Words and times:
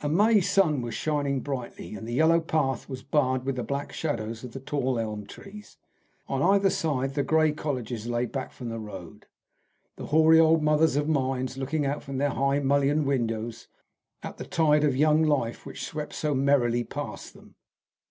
A 0.00 0.08
May 0.08 0.40
sun 0.40 0.80
was 0.80 0.94
shining 0.94 1.40
brightly, 1.40 1.94
and 1.94 2.08
the 2.08 2.14
yellow 2.14 2.40
path 2.40 2.88
was 2.88 3.02
barred 3.02 3.44
with 3.44 3.56
the 3.56 3.62
black 3.62 3.92
shadows 3.92 4.42
of 4.42 4.52
the 4.52 4.58
tall 4.60 4.98
elm 4.98 5.26
trees. 5.26 5.76
On 6.28 6.40
either 6.42 6.70
side 6.70 7.12
the 7.12 7.22
grey 7.22 7.52
colleges 7.52 8.06
lay 8.06 8.24
back 8.24 8.52
from 8.52 8.70
the 8.70 8.78
road, 8.78 9.26
the 9.96 10.06
hoary 10.06 10.40
old 10.40 10.62
mothers 10.62 10.96
of 10.96 11.10
minds 11.10 11.58
looking 11.58 11.84
out 11.84 12.02
from 12.02 12.16
their 12.16 12.30
high, 12.30 12.60
mullioned 12.60 13.04
windows 13.06 13.68
at 14.22 14.38
the 14.38 14.46
tide 14.46 14.82
of 14.82 14.96
young 14.96 15.22
life 15.22 15.66
which 15.66 15.84
swept 15.84 16.14
so 16.14 16.34
merrily 16.34 16.82
past 16.82 17.34
them. 17.34 17.54